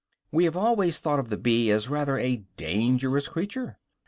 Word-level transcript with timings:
We 0.31 0.45
have 0.45 0.57
always 0.57 0.97
thought 0.97 1.19
of 1.19 1.29
the 1.29 1.37
bee 1.37 1.69
as 1.69 1.87
rather 1.87 2.17
a 2.17 2.43
dangerous 2.57 3.27
creature. 3.27 3.77